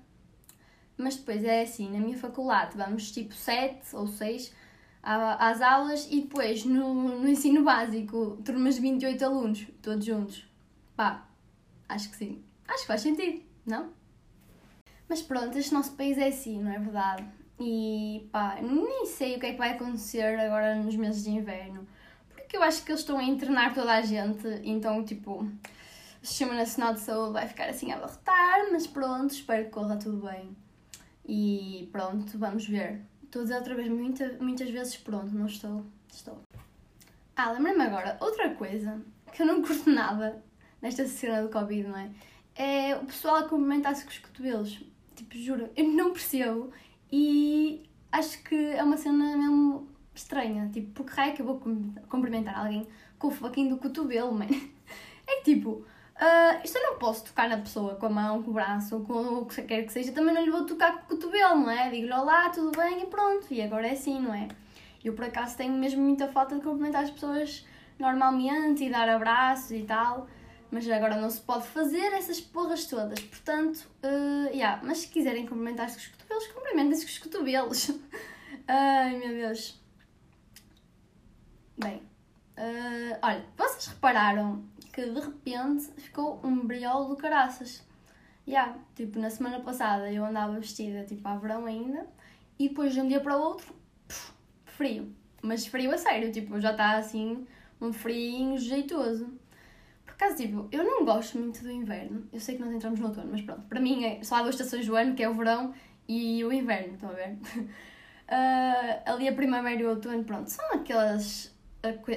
Mas 0.97 1.15
depois 1.17 1.43
é 1.43 1.63
assim, 1.63 1.91
na 1.91 1.99
minha 1.99 2.17
faculdade 2.17 2.77
vamos 2.77 3.11
tipo 3.11 3.33
7 3.33 3.95
ou 3.95 4.07
6 4.07 4.53
às 5.01 5.61
aulas 5.61 6.07
e 6.09 6.21
depois 6.21 6.63
no, 6.63 7.19
no 7.19 7.27
ensino 7.27 7.63
básico, 7.63 8.37
turmas 8.45 8.75
de 8.75 8.81
28 8.81 9.25
alunos, 9.25 9.67
todos 9.81 10.05
juntos. 10.05 10.47
Pá, 10.95 11.27
acho 11.89 12.09
que 12.09 12.15
sim. 12.15 12.43
Acho 12.67 12.81
que 12.81 12.87
faz 12.87 13.01
sentido, 13.01 13.43
não? 13.65 13.91
Mas 15.13 15.21
pronto, 15.21 15.55
este 15.59 15.71
nosso 15.71 15.91
país 15.91 16.17
é 16.17 16.29
assim, 16.29 16.59
não 16.59 16.71
é 16.71 16.79
verdade? 16.79 17.23
E 17.59 18.27
pá, 18.31 18.57
nem 18.59 19.05
sei 19.05 19.35
o 19.35 19.39
que 19.39 19.45
é 19.45 19.51
que 19.51 19.59
vai 19.59 19.73
acontecer 19.73 20.23
agora 20.39 20.73
nos 20.73 20.95
meses 20.95 21.23
de 21.23 21.29
inverno. 21.29 21.87
Porque 22.31 22.57
eu 22.57 22.63
acho 22.63 22.83
que 22.83 22.91
eles 22.91 23.01
estão 23.01 23.19
a 23.19 23.23
internar 23.23 23.75
toda 23.75 23.93
a 23.93 24.01
gente, 24.01 24.47
então 24.63 25.05
tipo, 25.05 25.43
o 25.43 26.25
Sistema 26.25 26.55
Nacional 26.55 26.95
de 26.95 27.01
Saúde 27.01 27.33
vai 27.33 27.47
ficar 27.47 27.69
assim 27.69 27.91
a 27.91 27.97
abarrotar, 27.97 28.71
mas 28.71 28.87
pronto, 28.87 29.29
espero 29.29 29.65
que 29.65 29.69
corra 29.69 29.97
tudo 29.97 30.25
bem. 30.25 30.57
E 31.27 31.87
pronto, 31.91 32.35
vamos 32.39 32.67
ver. 32.67 33.01
Estou 33.21 33.41
a 33.41 33.43
dizer 33.43 33.57
outra 33.57 33.75
vez 33.75 33.89
muita, 33.89 34.35
muitas 34.41 34.71
vezes 34.71 34.97
pronto, 34.97 35.31
não 35.31 35.45
estou. 35.45 35.85
Estou. 36.11 36.41
Ah, 37.35 37.51
lembrei-me 37.51 37.83
agora, 37.83 38.17
outra 38.19 38.49
coisa 38.55 38.99
que 39.31 39.43
eu 39.43 39.45
não 39.45 39.61
curto 39.61 39.91
nada 39.91 40.43
nesta 40.81 41.05
cena 41.05 41.43
do 41.43 41.49
Covid, 41.49 41.87
não 41.87 41.97
é? 41.99 42.09
é 42.55 42.95
o 42.95 43.05
pessoal 43.05 43.35
a 43.37 43.43
cumprimentar-se 43.43 44.03
com 44.03 44.09
os 44.09 44.17
cotovelos. 44.17 44.92
Tipo, 45.15 45.37
juro, 45.37 45.69
eu 45.75 45.87
não 45.87 46.11
percebo 46.11 46.71
e 47.11 47.83
acho 48.11 48.41
que 48.43 48.55
é 48.55 48.83
uma 48.83 48.97
cena 48.97 49.37
mesmo 49.37 49.87
estranha. 50.13 50.69
Tipo, 50.71 50.91
porque 50.91 51.13
raio 51.13 51.33
que 51.33 51.41
eu 51.41 51.45
vou 51.45 51.61
cumprimentar 52.09 52.57
alguém 52.57 52.87
com 53.17 53.27
o 53.27 53.31
fucking 53.31 53.69
do 53.69 53.77
cotovelo, 53.77 54.33
man? 54.33 54.47
É 55.25 55.37
que 55.37 55.55
tipo, 55.55 55.69
uh, 55.69 56.61
isto 56.65 56.77
eu 56.77 56.83
não 56.83 56.99
posso 56.99 57.23
tocar 57.23 57.47
na 57.47 57.57
pessoa 57.57 57.95
com 57.95 58.07
a 58.07 58.09
mão, 58.09 58.43
com 58.43 58.51
o 58.51 58.53
braço, 58.53 58.99
com 59.05 59.37
o 59.37 59.45
que 59.45 59.61
quer 59.61 59.83
que 59.83 59.93
seja, 59.93 60.11
também 60.11 60.35
não 60.35 60.43
lhe 60.43 60.51
vou 60.51 60.65
tocar 60.65 60.97
com 60.97 61.13
o 61.13 61.17
cotovelo, 61.17 61.61
não 61.61 61.71
é? 61.71 61.89
Digo-lhe 61.89 62.11
olá, 62.11 62.49
tudo 62.49 62.77
bem 62.77 63.03
e 63.03 63.05
pronto. 63.05 63.47
E 63.49 63.61
agora 63.61 63.87
é 63.87 63.91
assim, 63.91 64.19
não 64.19 64.33
é? 64.33 64.49
Eu 65.01 65.13
por 65.13 65.23
acaso 65.23 65.55
tenho 65.55 65.71
mesmo 65.71 66.01
muita 66.03 66.27
falta 66.27 66.55
de 66.55 66.61
cumprimentar 66.61 67.03
as 67.03 67.11
pessoas 67.11 67.65
normalmente 67.97 68.83
e 68.83 68.89
dar 68.89 69.07
abraços 69.07 69.71
e 69.71 69.83
tal 69.83 70.27
mas 70.73 70.89
agora 70.89 71.15
não 71.21 71.29
se 71.29 71.39
pode 71.39 71.67
fazer 71.67 72.11
essas 72.13 72.41
porras 72.41 72.87
todas. 72.87 73.19
Portanto, 73.19 73.87
uh, 74.03 74.49
yeah. 74.51 74.81
mas 74.83 74.99
se 74.99 75.07
quiserem 75.07 75.45
cumprimentar-se 75.45 75.95
com 75.95 76.01
os 76.01 76.07
cotovelos, 76.07 76.47
cumprimentem-se 76.47 77.05
com 77.05 77.11
os 77.11 77.17
cotovelos. 77.19 77.91
Ai 78.67 79.15
meu 79.17 79.29
Deus. 79.29 79.79
Bem, 81.77 81.97
uh, 82.57 83.19
olha, 83.21 83.45
vocês 83.55 83.85
repararam 83.85 84.65
que 84.91 85.05
de 85.05 85.19
repente 85.19 85.91
ficou 86.01 86.41
um 86.43 86.65
briol 86.65 87.07
do 87.07 87.15
caraças. 87.17 87.83
Yeah, 88.47 88.75
tipo, 88.95 89.19
na 89.19 89.29
semana 89.29 89.59
passada 89.59 90.11
eu 90.11 90.25
andava 90.25 90.59
vestida 90.59 91.05
tipo 91.05 91.25
a 91.27 91.37
verão 91.37 91.67
ainda 91.67 92.07
e 92.57 92.67
depois 92.67 92.93
de 92.93 92.99
um 92.99 93.07
dia 93.07 93.19
para 93.19 93.37
o 93.37 93.41
outro, 93.41 93.75
puf, 94.07 94.33
frio. 94.65 95.15
Mas 95.39 95.67
frio 95.67 95.93
a 95.93 95.99
sério, 95.99 96.31
tipo, 96.31 96.59
já 96.59 96.71
está 96.71 96.97
assim 96.97 97.45
um 97.79 97.93
frio 97.93 98.57
jeitoso. 98.57 99.42
Por 100.17 100.25
acaso, 100.25 100.37
tipo, 100.37 100.67
eu 100.71 100.83
não 100.83 101.03
gosto 101.03 101.37
muito 101.37 101.63
do 101.63 101.71
inverno. 101.71 102.27
Eu 102.31 102.39
sei 102.39 102.55
que 102.55 102.61
nós 102.61 102.71
entramos 102.71 102.99
no 102.99 103.07
outono, 103.07 103.29
mas 103.31 103.41
pronto. 103.41 103.61
Para 103.63 103.79
mim, 103.79 104.05
é, 104.05 104.23
só 104.23 104.35
há 104.35 104.41
duas 104.41 104.55
estações 104.55 104.85
do 104.85 104.95
ano, 104.95 105.15
que 105.15 105.23
é 105.23 105.29
o 105.29 105.33
verão 105.33 105.73
e 106.07 106.43
o 106.43 106.53
inverno, 106.53 106.93
estão 106.93 107.09
a 107.09 107.13
ver? 107.13 107.37
Uh, 107.57 109.01
ali 109.11 109.27
a 109.27 109.33
primavera 109.33 109.81
e 109.81 109.85
o 109.85 109.89
outono, 109.89 110.23
pronto, 110.23 110.49
são 110.49 110.73
aquelas 110.73 111.53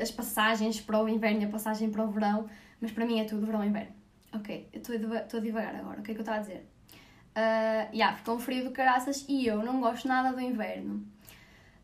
as 0.00 0.10
passagens 0.12 0.80
para 0.80 1.02
o 1.02 1.08
inverno 1.08 1.42
e 1.42 1.44
a 1.44 1.48
passagem 1.48 1.90
para 1.90 2.04
o 2.04 2.08
verão, 2.08 2.48
mas 2.80 2.92
para 2.92 3.04
mim 3.04 3.18
é 3.18 3.24
tudo 3.24 3.46
verão 3.46 3.64
e 3.64 3.68
inverno. 3.68 3.92
Ok, 4.32 4.68
eu 4.72 4.78
estou 4.78 5.40
a 5.40 5.42
divagar 5.42 5.74
agora, 5.74 6.00
o 6.00 6.02
que 6.02 6.12
é 6.12 6.14
que 6.14 6.20
eu 6.20 6.22
estava 6.22 6.38
a 6.38 6.40
dizer? 6.42 6.68
Uh, 7.36 7.92
yeah, 7.92 8.16
ficou 8.16 8.36
um 8.36 8.38
frio 8.38 8.64
do 8.64 8.70
caraças 8.70 9.24
e 9.28 9.46
eu 9.46 9.62
não 9.62 9.80
gosto 9.80 10.06
nada 10.06 10.32
do 10.32 10.40
inverno. 10.40 11.04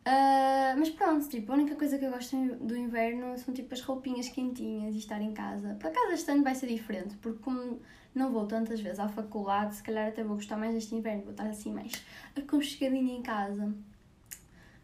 Uh, 0.05 0.77
mas 0.77 0.89
pronto, 0.89 1.29
tipo, 1.29 1.49
a 1.51 1.55
única 1.55 1.75
coisa 1.75 1.97
que 1.97 2.03
eu 2.03 2.11
gosto 2.11 2.35
do 2.57 2.75
inverno 2.75 3.37
são 3.37 3.53
tipo 3.53 3.73
as 3.73 3.79
roupinhas 3.79 4.27
quentinhas 4.27 4.95
e 4.95 4.97
estar 4.97 5.21
em 5.21 5.33
casa. 5.33 5.75
Por 5.79 5.87
acaso 5.87 6.11
este 6.11 6.29
ano 6.29 6.43
vai 6.43 6.53
ser 6.55 6.67
diferente, 6.67 7.15
porque 7.21 7.39
como 7.41 7.79
não 8.13 8.31
vou 8.31 8.45
tantas 8.45 8.81
vezes 8.81 8.99
à 8.99 9.07
faculdade, 9.07 9.75
se 9.75 9.83
calhar 9.83 10.09
até 10.09 10.21
vou 10.21 10.35
gostar 10.35 10.57
mais 10.57 10.73
deste 10.73 10.93
inverno, 10.93 11.23
vou 11.23 11.31
estar 11.31 11.47
assim 11.47 11.71
mais 11.71 12.03
aconchegadinha 12.35 13.15
em 13.15 13.21
casa. 13.21 13.73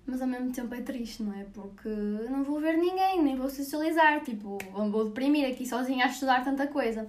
Mas 0.05 0.21
ao 0.21 0.27
mesmo 0.27 0.51
tempo 0.53 0.73
é 0.73 0.81
triste, 0.81 1.21
não 1.21 1.33
é? 1.33 1.43
Porque 1.53 1.89
não 1.89 2.43
vou 2.43 2.59
ver 2.61 2.77
ninguém, 2.77 3.21
nem 3.21 3.35
vou 3.35 3.49
socializar, 3.49 4.23
tipo, 4.23 4.57
vou 4.89 5.05
deprimir 5.05 5.47
aqui 5.51 5.67
sozinha 5.67 6.05
a 6.05 6.07
estudar 6.07 6.43
tanta 6.43 6.65
coisa. 6.67 7.07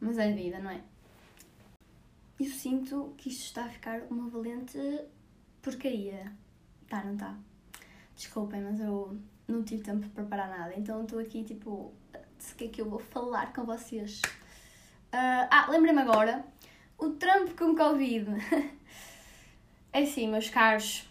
Mas 0.00 0.18
é 0.18 0.30
vida, 0.30 0.58
não 0.60 0.70
é? 0.70 0.80
Eu 2.38 2.46
sinto 2.46 3.14
que 3.16 3.30
isto 3.30 3.44
está 3.46 3.64
a 3.64 3.68
ficar 3.68 4.02
uma 4.10 4.28
valente 4.28 4.78
porcaria. 5.60 6.30
Tá, 6.88 7.04
não 7.04 7.16
tá? 7.16 7.36
Desculpem, 8.16 8.62
mas 8.62 8.80
eu 8.80 9.16
não 9.46 9.62
tive 9.62 9.82
tempo 9.82 10.08
para 10.08 10.22
preparar 10.22 10.48
nada, 10.48 10.74
então 10.76 11.02
estou 11.02 11.18
aqui 11.18 11.44
tipo. 11.44 11.92
O 12.10 12.56
que 12.56 12.64
é 12.64 12.68
que 12.68 12.80
eu 12.80 12.88
vou 12.88 12.98
falar 12.98 13.52
com 13.52 13.64
vocês? 13.64 14.22
Uh, 15.12 15.48
ah, 15.50 15.66
lembrei-me 15.70 16.00
agora. 16.00 16.44
O 16.98 17.10
Trump 17.10 17.56
com 17.56 17.74
Covid. 17.74 18.26
é 19.92 20.02
assim, 20.02 20.28
meus 20.28 20.48
caros. 20.50 21.08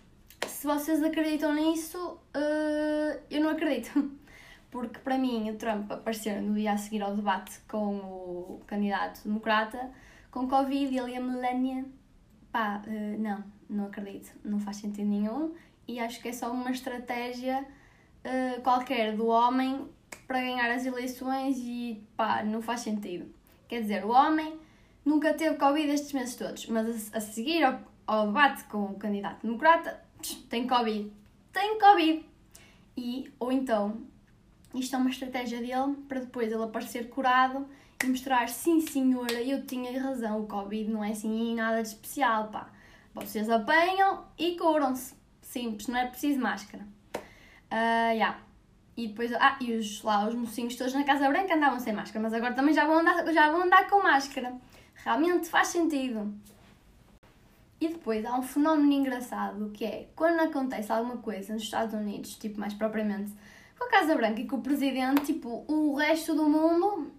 Se 0.47 0.65
vocês 0.65 1.03
acreditam 1.03 1.53
nisso, 1.53 2.19
uh, 2.35 3.19
eu 3.29 3.41
não 3.41 3.49
acredito. 3.49 4.11
Porque 4.71 4.99
para 4.99 5.17
mim 5.17 5.49
o 5.49 5.55
Trump 5.55 5.91
aparecer 5.91 6.41
no 6.41 6.53
dia 6.53 6.73
a 6.73 6.77
seguir 6.77 7.01
ao 7.01 7.15
debate 7.15 7.59
com 7.67 7.95
o 7.97 8.61
candidato 8.67 9.23
democrata 9.23 9.91
com 10.29 10.47
Covid 10.47 10.93
e 10.93 10.97
e 10.97 11.15
a 11.15 11.21
Melania. 11.21 11.85
Pá, 12.51 12.81
uh, 12.85 13.21
não, 13.21 13.43
não 13.69 13.85
acredito. 13.85 14.31
Não 14.43 14.59
faz 14.59 14.77
sentido 14.77 15.07
nenhum 15.07 15.53
e 15.87 15.99
acho 15.99 16.21
que 16.21 16.27
é 16.27 16.33
só 16.33 16.51
uma 16.51 16.71
estratégia 16.71 17.65
uh, 18.25 18.61
qualquer 18.61 19.15
do 19.15 19.27
homem 19.27 19.87
para 20.27 20.41
ganhar 20.41 20.69
as 20.69 20.85
eleições 20.85 21.57
e 21.59 22.03
pá, 22.15 22.43
não 22.43 22.61
faz 22.61 22.81
sentido. 22.81 23.33
Quer 23.67 23.81
dizer, 23.81 24.05
o 24.05 24.09
homem 24.09 24.59
nunca 25.05 25.33
teve 25.33 25.55
Covid 25.55 25.89
estes 25.89 26.11
meses 26.11 26.35
todos, 26.35 26.67
mas 26.67 27.13
a, 27.13 27.17
a 27.17 27.21
seguir 27.21 27.63
ao, 27.63 27.79
ao, 28.05 28.27
debate 28.27 28.65
com 28.65 28.83
o 28.85 28.95
candidato 28.95 29.45
democrata, 29.45 30.01
tem 30.49 30.67
Covid. 30.67 31.11
Tem 31.53 31.79
Covid! 31.79 32.25
E, 32.97 33.31
ou 33.39 33.51
então, 33.51 34.01
isto 34.73 34.95
é 34.95 34.99
uma 34.99 35.09
estratégia 35.09 35.59
dele 35.59 35.95
para 36.07 36.19
depois 36.19 36.51
ele 36.51 36.63
aparecer 36.63 37.09
curado 37.09 37.67
e 38.03 38.07
mostrar, 38.07 38.49
sim 38.49 38.81
senhora, 38.81 39.41
eu 39.41 39.65
tinha 39.65 40.01
razão, 40.01 40.41
o 40.41 40.47
Covid 40.47 40.91
não 40.91 41.03
é 41.03 41.11
assim 41.11 41.55
nada 41.55 41.81
de 41.81 41.87
especial, 41.87 42.49
pá. 42.49 42.69
Vocês 43.13 43.49
apanham 43.49 44.25
e 44.37 44.55
curam-se 44.55 45.16
simples, 45.47 45.87
não 45.87 45.97
é 45.97 46.07
preciso 46.07 46.39
máscara. 46.39 46.83
Uh, 47.71 48.11
yeah. 48.13 48.39
E 48.95 49.07
depois, 49.07 49.31
ah, 49.33 49.57
e 49.61 49.73
os, 49.73 50.01
lá 50.01 50.27
os 50.27 50.35
mocinhos 50.35 50.75
todos 50.75 50.93
na 50.93 51.03
Casa 51.03 51.27
Branca 51.29 51.55
andavam 51.55 51.79
sem 51.79 51.93
máscara, 51.93 52.19
mas 52.21 52.33
agora 52.33 52.53
também 52.53 52.73
já 52.73 52.85
vão 52.85 52.99
andar, 52.99 53.31
já 53.31 53.51
vão 53.51 53.63
andar 53.63 53.87
com 53.89 54.01
máscara. 54.01 54.55
Realmente 54.95 55.47
faz 55.47 55.67
sentido. 55.67 56.33
E 57.79 57.89
depois 57.89 58.25
há 58.25 58.35
um 58.35 58.41
fenómeno 58.41 58.91
engraçado 58.91 59.69
que 59.69 59.85
é 59.85 60.07
quando 60.15 60.39
acontece 60.39 60.91
alguma 60.91 61.17
coisa 61.17 61.53
nos 61.53 61.61
Estados 61.61 61.93
Unidos, 61.93 62.35
tipo 62.35 62.59
mais 62.59 62.73
propriamente 62.73 63.31
com 63.77 63.85
a 63.85 63.89
Casa 63.89 64.15
Branca 64.15 64.41
e 64.41 64.47
com 64.47 64.55
o 64.55 64.61
presidente, 64.61 65.33
tipo, 65.33 65.63
o 65.67 65.93
resto 65.95 66.33
do 66.33 66.49
mundo 66.49 67.11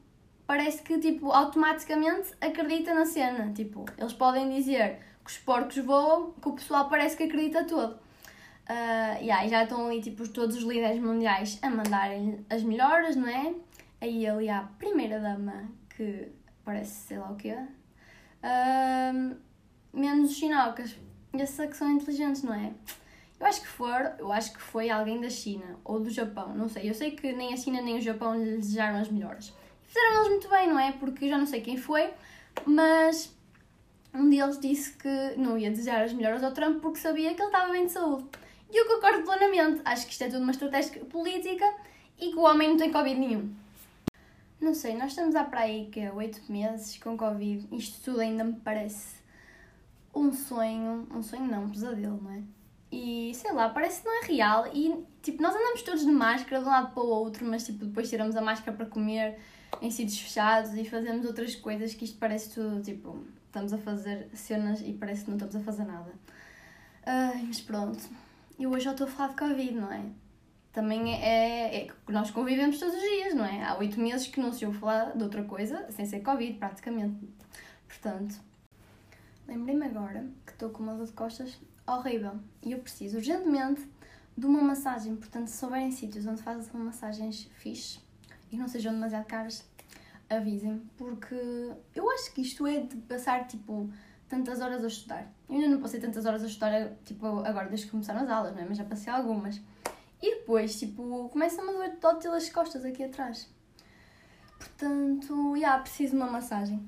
parece 0.45 0.83
que 0.83 0.99
tipo 0.99 1.31
automaticamente 1.31 2.31
acredita 2.41 2.93
na 2.93 3.07
cena. 3.07 3.53
Tipo, 3.53 3.85
eles 3.97 4.13
podem 4.13 4.49
dizer 4.51 4.99
que 5.25 5.31
os 5.31 5.39
porcos 5.39 5.79
voam, 5.79 6.33
que 6.33 6.49
o 6.49 6.55
pessoal 6.55 6.89
parece 6.89 7.17
que 7.17 7.23
acredita 7.23 7.63
todo. 7.63 8.08
Uh, 8.69 9.17
yeah, 9.23 9.49
já 9.49 9.63
estão 9.63 9.87
ali 9.87 10.03
tipo, 10.03 10.29
todos 10.29 10.57
os 10.57 10.63
líderes 10.63 11.01
mundiais 11.01 11.59
a 11.63 11.71
mandarem 11.71 12.45
as 12.51 12.63
melhoras, 12.63 13.17
não 13.17 13.27
é? 13.27 13.55
Aí 14.01 14.27
ali 14.27 14.49
há 14.51 14.59
a 14.61 14.63
primeira 14.65 15.19
dama 15.19 15.71
que 15.89 16.29
parece 16.65 17.09
sei 17.09 17.19
lá 17.19 17.31
o 17.31 17.37
quê. 17.37 17.57
Uh, 18.43 19.37
menos 19.93 20.31
os 20.31 20.37
chinocas. 20.37 20.95
Esses 21.33 21.59
é 21.59 21.67
que 21.67 21.77
são 21.77 21.91
inteligentes, 21.91 22.43
não 22.43 22.53
é? 22.55 22.73
Eu 23.41 23.47
acho 23.47 23.63
que 23.63 23.69
for, 23.69 24.15
eu 24.19 24.33
acho 24.33 24.53
que 24.53 24.61
foi 24.61 24.91
alguém 24.91 25.21
da 25.21 25.31
China 25.31 25.79
ou 25.85 26.01
do 26.01 26.11
Japão, 26.11 26.55
não 26.55 26.69
sei. 26.69 26.91
Eu 26.91 26.95
sei 26.95 27.13
que 27.13 27.33
nem 27.33 27.55
a 27.55 27.57
China 27.57 27.81
nem 27.81 27.97
o 27.97 28.01
Japão 28.01 28.35
lhe 28.37 28.57
desejaram 28.57 28.99
as 28.99 29.09
melhores. 29.09 29.53
Fizeram 29.87 30.17
eles 30.17 30.29
muito 30.29 30.49
bem, 30.51 30.69
não 30.69 30.79
é? 30.79 30.93
Porque 30.93 31.25
eu 31.25 31.29
já 31.31 31.39
não 31.39 31.47
sei 31.47 31.61
quem 31.61 31.77
foi, 31.77 32.11
mas 32.67 33.35
um 34.13 34.29
deles 34.29 34.59
disse 34.59 34.93
que 34.97 35.35
não 35.37 35.57
ia 35.57 35.71
desejar 35.71 36.03
as 36.03 36.13
melhoras 36.13 36.43
ao 36.43 36.53
Trump 36.53 36.83
porque 36.83 36.99
sabia 36.99 37.35
que 37.35 37.41
ele 37.41 37.49
estava 37.49 37.73
bem 37.73 37.87
de 37.87 37.93
saúde. 37.93 38.27
E 38.71 38.77
eu 38.77 38.87
concordo 38.87 39.23
plenamente. 39.23 39.81
Acho 39.85 40.07
que 40.07 40.13
isto 40.13 40.25
é 40.25 40.29
tudo 40.29 40.43
uma 40.43 40.53
estratégia 40.53 41.05
política 41.07 41.65
e 42.19 42.31
que 42.31 42.37
o 42.37 42.43
homem 42.43 42.71
não 42.71 42.77
tem 42.77 42.91
Covid 42.91 43.19
nenhum. 43.19 43.55
Não 44.61 44.75
sei, 44.75 44.97
nós 44.97 45.13
estamos 45.13 45.37
há 45.37 45.45
para 45.45 45.61
aí 45.61 45.89
que 45.91 46.09
oito 46.11 46.41
meses 46.51 46.99
com 46.99 47.17
Covid. 47.17 47.67
Isto 47.73 48.03
tudo 48.05 48.21
ainda 48.21 48.45
me 48.45 48.55
parece 48.55 49.17
um 50.15 50.33
sonho. 50.33 51.07
Um 51.11 51.23
sonho 51.23 51.47
não, 51.47 51.65
um 51.65 51.71
pesadelo, 51.71 52.21
não 52.23 52.33
é? 52.33 52.43
E 52.91 53.33
sei 53.35 53.53
lá, 53.53 53.69
parece 53.69 54.03
que 54.03 54.09
não 54.09 54.23
é 54.23 54.27
real. 54.27 54.67
E 54.75 55.05
tipo, 55.23 55.43
nós 55.43 55.55
andamos 55.55 55.83
todos 55.83 56.05
de 56.05 56.11
máscara 56.11 56.63
de 56.63 56.69
um 56.69 56.71
lado 56.71 56.93
para 56.93 57.03
o 57.03 57.07
outro, 57.07 57.47
mas 57.47 57.65
tipo, 57.65 57.85
depois 57.85 58.09
tiramos 58.09 58.35
a 58.35 58.41
máscara 58.41 58.77
para 58.77 58.87
comer 58.87 59.39
em 59.81 59.91
sítios 59.91 60.21
fechados 60.21 60.75
e 60.75 60.85
fazemos 60.85 61.27
outras 61.27 61.55
coisas 61.55 61.95
que 61.95 62.05
isto 62.05 62.19
parece 62.19 62.55
tudo 62.55 62.83
tipo, 62.83 63.23
estamos 63.47 63.73
a 63.73 63.79
fazer 63.79 64.29
cenas 64.35 64.81
e 64.81 64.93
parece 64.95 65.25
que 65.25 65.31
não 65.31 65.37
estamos 65.37 65.57
a 65.57 65.61
fazer 65.61 65.85
nada. 65.85 66.13
Ai, 67.05 67.45
mas 67.47 67.61
pronto. 67.61 68.28
E 68.59 68.67
hoje 68.67 68.87
já 68.87 68.91
estou 68.91 69.07
a 69.07 69.11
falar 69.11 69.29
de 69.29 69.37
Covid, 69.37 69.73
não 69.73 69.93
é? 69.93 70.05
Também 70.73 71.15
é, 71.15 71.87
é, 71.87 71.91
nós 72.09 72.33
convivemos 72.33 72.79
todos 72.79 72.95
os 72.95 73.01
dias, 73.01 73.35
não 73.35 73.45
é? 73.45 73.65
Há 73.65 73.79
oito 73.79 74.01
meses 74.01 74.27
que 74.27 74.41
não 74.41 74.53
se 74.53 74.67
ouve 74.67 74.79
falar 74.79 75.17
de 75.17 75.23
outra 75.23 75.45
coisa 75.45 75.87
sem 75.93 76.05
ser 76.05 76.21
Covid, 76.21 76.59
praticamente. 76.59 77.29
Portanto, 77.87 78.35
lembrei-me 79.47 79.87
agora 79.87 80.27
que 80.45 80.53
estou 80.53 80.71
com 80.71 80.83
uma 80.83 80.95
dor 80.95 81.07
de 81.07 81.13
costas 81.13 81.61
horrível 81.87 82.35
e 82.63 82.73
eu 82.73 82.81
preciso 82.81 83.19
urgentemente 83.19 83.89
de 84.37 84.45
uma 84.45 84.61
massagem. 84.61 85.15
Portanto, 85.15 85.47
se 85.47 85.59
souberem 85.59 85.93
sítios 85.93 86.27
onde 86.27 86.43
fazem 86.43 86.69
massagens 86.81 87.49
fixe 87.59 88.01
e 88.51 88.57
não 88.57 88.67
sejam 88.67 88.93
demasiado 88.93 89.27
caras, 89.27 89.65
avisem, 90.29 90.83
porque 90.97 91.37
eu 91.95 92.11
acho 92.11 92.35
que 92.35 92.43
isto 92.43 92.67
é 92.67 92.81
de 92.81 92.97
passar 92.97 93.47
tipo 93.47 93.89
tantas 94.29 94.61
horas 94.61 94.85
a 94.85 94.87
estudar. 94.87 95.33
Eu 95.49 95.57
ainda 95.57 95.69
não 95.69 95.81
passei 95.81 95.99
tantas 96.01 96.27
horas 96.27 96.43
a 96.43 96.47
estudar, 96.47 96.93
tipo, 97.05 97.27
agora 97.27 97.69
desde 97.69 97.87
que 97.87 97.93
começaram 97.93 98.21
as 98.21 98.29
aulas, 98.29 98.55
não 98.55 98.63
é? 98.63 98.67
Mas 98.69 98.79
já 98.79 98.85
passei 98.85 99.13
algumas. 99.13 99.61
E 100.21 100.37
depois, 100.37 100.79
tipo, 100.79 101.29
começa-me 101.31 101.71
a 101.71 101.73
doer 101.73 102.35
as 102.35 102.49
costas 102.51 102.85
aqui 102.85 103.05
atrás. 103.05 103.49
Portanto, 104.59 105.53
já, 105.53 105.59
yeah, 105.59 105.83
preciso 105.83 106.13
de 106.13 106.17
uma 106.17 106.31
massagem. 106.31 106.79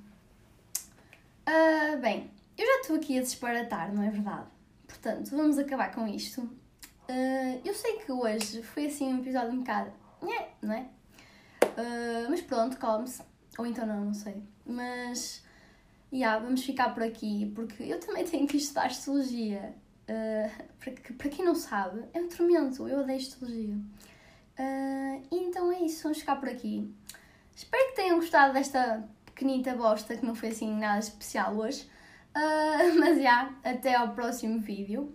Uh, 1.48 1.98
bem, 2.00 2.30
eu 2.58 2.66
já 2.66 2.80
estou 2.80 2.96
aqui 2.96 3.18
a 3.18 3.22
disparatar, 3.22 3.92
não 3.94 4.02
é 4.02 4.10
verdade? 4.10 4.46
Portanto, 4.86 5.30
vamos 5.30 5.58
acabar 5.58 5.94
com 5.94 6.06
isto. 6.06 6.42
Uh, 6.42 7.60
eu 7.64 7.74
sei 7.74 7.98
que 7.98 8.12
hoje 8.12 8.62
foi 8.62 8.86
assim 8.86 9.12
um 9.14 9.20
episódio 9.20 9.52
um 9.52 9.60
bocado. 9.60 9.92
não 10.60 10.72
é? 10.72 10.88
Uh, 11.64 12.28
mas 12.28 12.40
pronto, 12.40 12.76
come-se. 12.76 13.22
Ou 13.58 13.66
então 13.66 13.86
não, 13.86 14.04
não 14.06 14.14
sei. 14.14 14.42
Mas. 14.66 15.44
Yeah, 16.12 16.42
vamos 16.42 16.64
ficar 16.64 16.92
por 16.92 17.02
aqui, 17.02 17.52
porque 17.54 17.84
eu 17.84 18.00
também 18.00 18.24
tenho 18.24 18.46
que 18.46 18.56
estudar 18.56 18.90
Histologia. 18.90 19.74
Uh, 20.08 20.64
para, 20.78 21.14
para 21.14 21.28
quem 21.28 21.44
não 21.44 21.54
sabe, 21.54 22.04
é 22.12 22.20
um 22.20 22.28
tormento. 22.28 22.88
Eu 22.88 23.00
odeio 23.00 23.18
Histologia. 23.18 23.76
Uh, 24.58 25.22
então 25.30 25.70
é 25.72 25.80
isso, 25.80 26.02
vamos 26.02 26.18
ficar 26.18 26.36
por 26.36 26.48
aqui. 26.48 26.92
Espero 27.54 27.88
que 27.88 27.96
tenham 27.96 28.16
gostado 28.16 28.52
desta 28.52 29.08
pequenita 29.24 29.74
bosta 29.74 30.16
que 30.16 30.26
não 30.26 30.34
foi 30.34 30.50
assim 30.50 30.78
nada 30.78 30.98
especial 30.98 31.54
hoje. 31.56 31.88
Uh, 32.36 32.94
mas 32.98 33.16
já, 33.16 33.22
yeah, 33.22 33.54
até 33.64 33.94
ao 33.94 34.12
próximo 34.12 34.60
vídeo. 34.60 35.14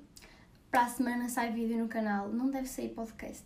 Para 0.71 0.83
a 0.83 0.89
semana 0.89 1.29
sai 1.29 1.51
vídeo 1.51 1.77
no 1.77 1.87
canal, 1.87 2.29
não 2.29 2.49
deve 2.49 2.67
sair 2.67 2.89
podcast. 2.89 3.45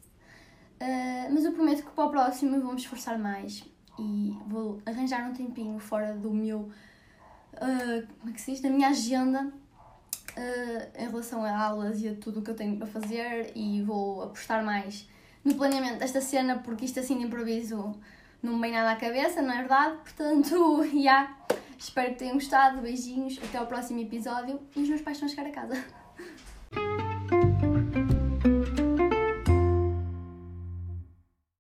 Uh, 0.82 1.32
mas 1.32 1.44
eu 1.44 1.52
prometo 1.52 1.84
que 1.84 1.92
para 1.92 2.06
o 2.06 2.10
próximo 2.10 2.56
eu 2.56 2.62
vou 2.62 2.72
me 2.72 2.80
esforçar 2.80 3.20
mais 3.20 3.64
e 4.00 4.38
vou 4.48 4.82
arranjar 4.86 5.30
um 5.30 5.34
tempinho 5.34 5.78
fora 5.80 6.14
do 6.14 6.32
meu. 6.32 6.72
Uh, 7.62 8.08
como 8.20 8.32
é 8.32 8.34
que 8.34 8.42
se 8.42 8.52
diz? 8.52 8.62
Da 8.62 8.70
minha 8.70 8.90
agenda 8.90 9.52
em 10.98 11.06
relação 11.10 11.44
a 11.44 11.52
aulas 11.52 12.02
e 12.02 12.08
a 12.08 12.16
tudo 12.16 12.40
o 12.40 12.42
que 12.42 12.50
eu 12.50 12.56
tenho 12.56 12.78
para 12.78 12.88
fazer 12.88 13.52
e 13.56 13.82
vou 13.82 14.24
apostar 14.24 14.64
mais 14.64 15.06
no 15.44 15.56
planeamento 15.56 16.00
desta 16.00 16.22
cena 16.22 16.60
porque 16.60 16.86
isto 16.86 16.98
assim 16.98 17.18
de 17.18 17.26
improviso 17.26 17.94
não 18.42 18.54
me 18.54 18.62
vem 18.62 18.72
nada 18.72 18.92
à 18.92 18.96
cabeça, 18.96 19.42
não 19.42 19.52
é 19.52 19.58
verdade? 19.58 19.98
Portanto, 20.04 20.84
já. 20.86 20.94
Yeah. 20.94 21.38
Espero 21.78 22.12
que 22.12 22.20
tenham 22.20 22.34
gostado. 22.34 22.82
Beijinhos. 22.82 23.40
Até 23.42 23.58
ao 23.58 23.68
próximo 23.68 24.02
episódio. 24.02 24.60
E 24.76 24.82
os 24.82 24.90
meus 24.90 25.02
pais 25.02 25.18
estão 25.18 25.28
a 25.28 25.30
chegar 25.30 25.48
a 25.48 25.52
casa. 25.52 25.84